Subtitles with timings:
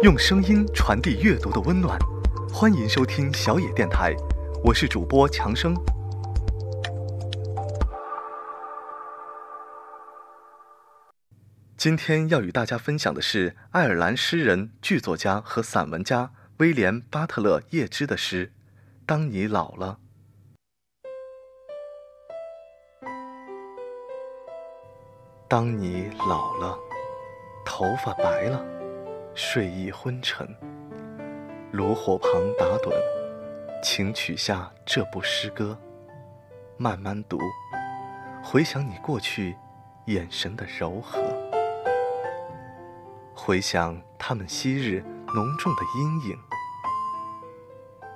[0.00, 1.98] 用声音传递阅读的温暖，
[2.54, 4.14] 欢迎收听小野电台，
[4.62, 5.74] 我是主播强生。
[11.76, 18.46] 今天要与大家分享的是爱尔兰诗人、剧作家和散文家威廉·巴特勒·叶芝的诗
[19.04, 19.98] 《当你老了》。
[25.48, 26.78] 当你老了，
[27.66, 28.77] 头发白了。
[29.40, 30.52] 睡意昏沉，
[31.70, 32.92] 炉火旁打盹，
[33.80, 35.78] 请取下这部诗歌，
[36.76, 37.38] 慢慢读，
[38.42, 39.56] 回想你过去
[40.06, 41.22] 眼神的柔和，
[43.32, 46.38] 回想他们昔日浓重的阴影。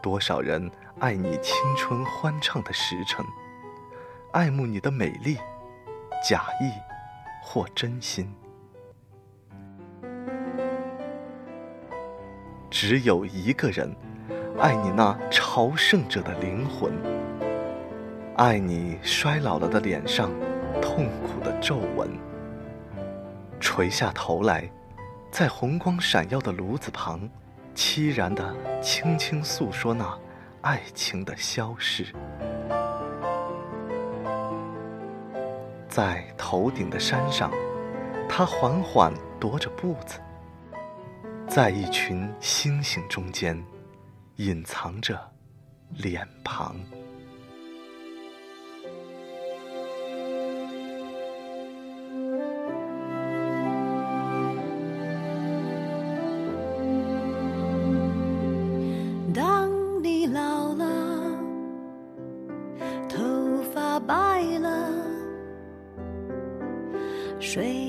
[0.00, 3.26] 多少人爱你青春欢畅的时辰，
[4.30, 5.36] 爱慕你的美丽，
[6.24, 6.70] 假意
[7.42, 8.32] 或真心。
[12.80, 13.92] 只有一个人，
[14.56, 16.92] 爱你那朝圣者的灵魂，
[18.36, 20.30] 爱你衰老了的脸上
[20.80, 22.08] 痛苦的皱纹。
[23.58, 24.70] 垂下头来，
[25.28, 27.28] 在红光闪耀的炉子旁，
[27.74, 30.16] 凄然地轻轻诉说那
[30.60, 32.06] 爱情的消逝。
[35.88, 37.50] 在头顶的山上，
[38.28, 40.20] 他缓缓踱着步子。
[41.58, 43.60] 在一群星星中间，
[44.36, 45.18] 隐藏着
[45.96, 46.76] 脸庞。
[59.34, 59.68] 当
[60.00, 60.86] 你老了，
[63.08, 64.92] 头发白了，
[67.40, 67.88] 睡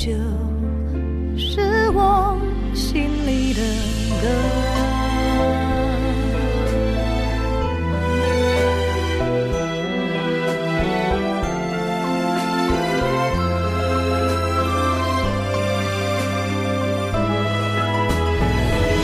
[0.00, 0.10] 就
[1.36, 2.34] 是我
[2.72, 3.60] 心里的
[4.22, 4.26] 歌。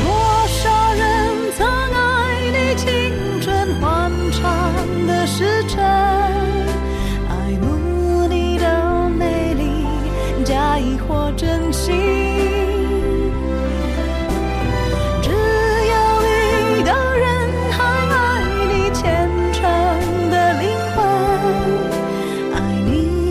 [0.02, 1.04] 多少人
[1.58, 4.72] 曾爱你青春欢畅
[5.06, 6.15] 的时辰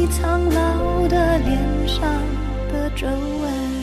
[0.07, 2.03] 苍老的脸上
[2.71, 3.74] 的皱纹。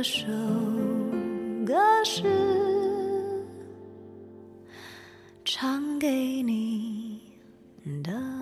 [0.00, 0.26] 这首
[1.66, 1.74] 歌
[2.04, 2.22] 是
[5.44, 7.20] 唱给你
[8.04, 8.37] 的。